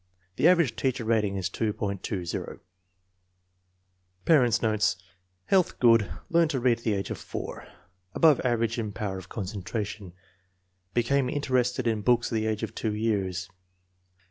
[0.37, 2.59] The average teacher rating is 2.20.
[4.25, 4.95] Parents 9 notes.
[5.45, 6.09] Health good.
[6.27, 7.67] Learned to read at the age of 4.
[8.15, 10.13] Above average in power of concentration.
[10.95, 13.47] Became interested in books at the age of 2 years.